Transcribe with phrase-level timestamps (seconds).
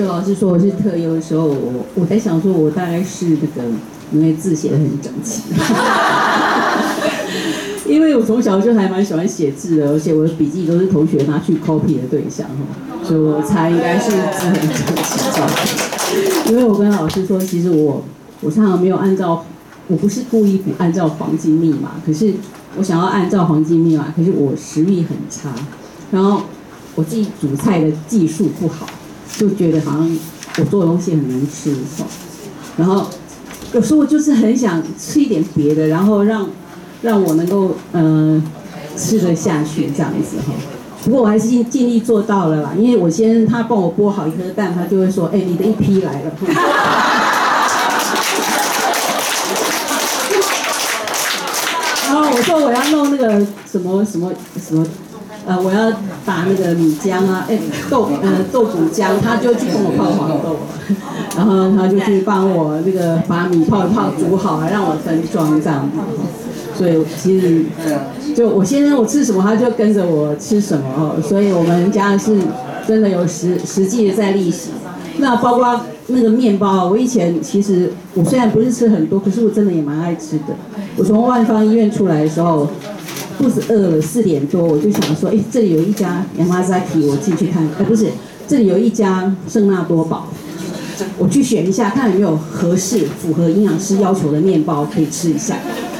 [0.00, 3.68] 就老师说我是特优的时候，我我在想说，我大概是那个
[4.10, 5.42] 因为字写的很整齐，
[7.84, 14.72] 因为我从小就还蛮喜欢写字的，而且我的笔记都是同学拿去 copy 的对象哈，所以我猜应该是字很整
[15.04, 16.50] 齐。
[16.50, 18.02] 因为我跟老师说，其实我
[18.40, 19.44] 我常常没有按照，
[19.86, 22.32] 我不是故意不按照黄金密码，可是
[22.78, 25.50] 我想要按照黄金密码，可是我食欲很差，
[26.10, 26.44] 然后
[26.94, 28.86] 我自己煮菜的技术不好。
[29.38, 30.18] 就觉得好像
[30.58, 31.74] 我做的东西很难吃，
[32.76, 33.06] 然后
[33.72, 36.48] 有时候我就是很想吃一点别的，然后让
[37.02, 38.42] 让我能够嗯
[38.96, 40.52] 吃得下去这样子哈。
[41.04, 46.32] 不过我还是尽尽力做到了啦，因为我先他帮我剥好一颗蛋，他就会说：“哎，你的一批来了。”
[52.06, 54.30] 然后我说我要弄那个什么什么
[54.62, 54.84] 什么。
[55.50, 55.90] 呃，我要
[56.24, 57.58] 打那个米浆啊，哎，
[57.90, 60.56] 豆呃豆腐浆，他就去帮我泡黄豆，
[61.36, 65.98] 然后他就去帮我那个把米泡一泡煮好了，让我分装这样子。
[66.78, 67.64] 所以其实
[68.32, 71.20] 就我先生我吃什么，他就跟着我吃什么哦。
[71.20, 72.38] 所以我们家是
[72.86, 74.68] 真的有实实际的在历史。
[75.18, 80.54] 那包括那个面包，我以前其实我虽然不是吃很多，可是我真的也蛮爱吃的。
[80.96, 82.68] 我从万方医院出来的时候。
[83.40, 87.66] 肚子饿了，四点多我就想说，哎，这里有一家 Yamazaki，我进去看。
[87.78, 88.08] 哎，不是，
[88.46, 90.28] 这里有一家圣纳多堡，
[91.16, 95.56] 我去选一下，看有没有合适、符合营养师要求的面包可以吃一下。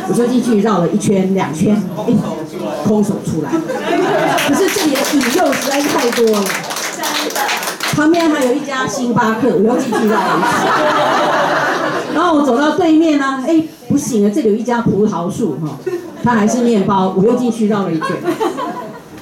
[0.07, 2.13] 我就进去绕了一圈、两圈，哎，
[2.85, 3.51] 空手出来。
[3.51, 6.45] 可是这里的引诱实在是太多了。
[7.93, 10.53] 旁边还有一家星巴克，我又进去绕一圈。
[12.15, 15.79] 然后我走到对面呢，哎，不行了，这里有一家葡萄树，哈。
[16.23, 18.09] 它还是面包，我又进去绕了一圈。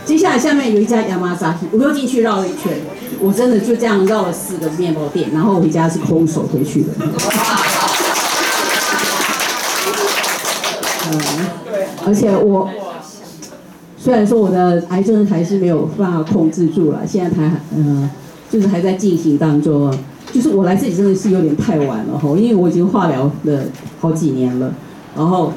[0.05, 2.73] 接下来下面有一家亚麻沙皮，我又进去绕了一圈。
[3.21, 6.89] 我真的就这样绕了四个面包店，然后回家是空手回去的。
[11.11, 11.21] 嗯，
[12.07, 12.69] 而且我
[13.99, 18.09] 虽然说我的癌症还是没有办法控制住了，现在还嗯，
[18.51, 19.93] 就是还在进行当中。
[20.33, 23.63] 就是我来这里真的是有点太晚了哈，因为我已经化疗了
[24.01, 24.73] 好几年了，
[25.15, 25.53] 然后。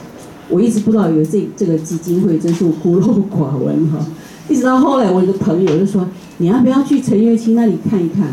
[0.52, 4.06] 我一直不知道有这这个基金会，真是孤陋寡闻哈。
[4.50, 6.06] 一直到后来，我一个朋友就说
[6.38, 8.28] ：“你要不要去陈月清那里看一看？”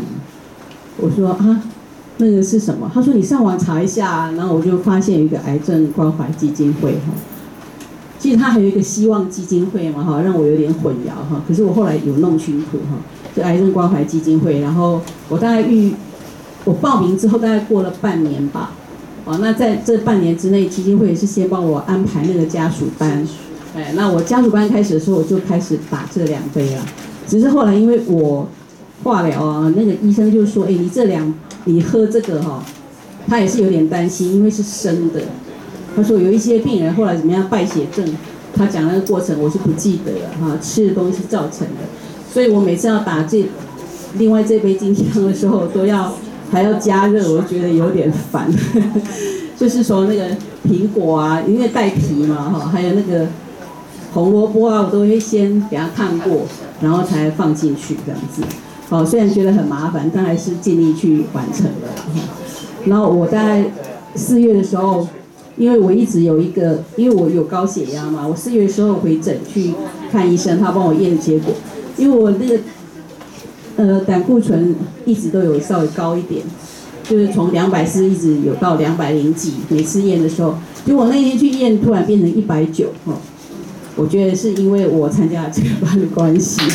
[0.99, 1.63] 我说：“啊，
[2.17, 7.13] 那个是什么？”他说：“你上网查一下。”然后我就发现一个癌症关怀基金会哈。
[8.19, 11.41] 其实他还有一个希望基金会嘛哈，让我有点混淆哈。
[11.47, 12.97] 可是我后来有弄清楚哈，
[13.33, 14.59] 就癌症关怀基金会。
[14.59, 14.99] 然后
[15.29, 15.93] 我大概预
[16.65, 18.71] 我报名之后，大概过了半年吧。
[19.25, 23.27] 哦，那在这半年之内，基金会是先帮我安排那个家属班，
[23.75, 26.85] 哎，那我家属班开始的时候，我就开始打这两杯了。
[27.27, 28.47] 只是后来因为我
[29.03, 31.31] 化疗啊，那个医生就说，哎，你这两
[31.65, 32.63] 你喝这个哈，
[33.27, 35.21] 他也是有点担心，因为是生的。
[35.95, 38.05] 他说有一些病人后来怎么样败血症，
[38.55, 41.83] 他讲那个过程我是不记得了哈，吃的东西造成的。
[42.33, 43.45] 所以我每次要打这
[44.17, 46.13] 另外这杯金枪的时候都要。
[46.51, 48.49] 还要加热，我觉得有点烦。
[49.57, 50.23] 就是说那个
[50.65, 53.27] 苹果啊，因为带皮嘛哈，还有那个
[54.13, 56.43] 红萝卜啊，我都会先给它烫过，
[56.81, 58.41] 然后才放进去这样子。
[58.87, 61.89] 好，虽然觉得很麻烦，但还是尽力去完成了。
[62.85, 63.65] 然后我在
[64.15, 65.05] 四月的时候，
[65.57, 69.73] 因为我一直有一个，因为我有高血压嘛，我四月的时候回诊去
[70.09, 71.53] 看医生，他帮我验结果，
[71.97, 72.57] 因为我那个。
[73.79, 74.75] 呃，胆固醇
[75.05, 76.43] 一直都有稍微高一点，
[77.01, 79.53] 就是从两百四一直有到两百零几。
[79.69, 83.13] 每次验的时候，就我那天去验，突然变成一百九，哦，
[83.95, 86.59] 我觉得是因为我参加了这个班的关系。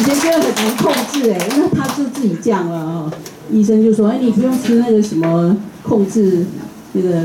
[0.00, 3.12] 以前觉得很难控制哎，那他就自己降了哦。
[3.50, 6.46] 医生就说，哎，你不用吃那个什么控制
[6.92, 7.22] 那个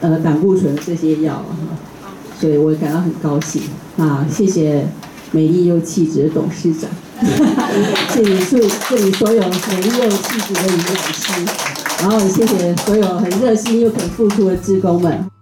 [0.00, 1.76] 呃胆固醇这些药啊。
[2.40, 3.60] 所以我感到很高兴
[3.98, 4.86] 啊，谢谢。
[5.34, 6.88] 美丽又气质的董事长，
[8.08, 8.56] 谢谢祝
[8.88, 11.44] 这里所有美丽又气质的营养师，
[11.98, 15.33] 然后谢谢所有很热心又肯付出的职工们。